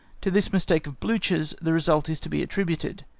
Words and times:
To 0.21 0.31
this 0.31 0.51
mistake 0.51 0.87
of 0.87 0.99
Blücher's 0.99 1.53
the 1.61 1.73
result 1.73 2.09
is 2.09 2.19
to 2.21 2.27
be 2.27 2.41
attributed. 2.41 3.05